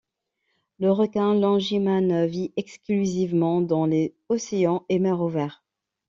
Le 0.79 0.91
requin 0.91 1.35
longimane 1.39 2.25
vit 2.25 2.51
exclusivement 2.57 3.61
dans 3.61 3.85
les 3.85 4.15
océans 4.29 4.83
et 4.89 4.97
mers 4.97 5.21
ouverts. 5.21 5.63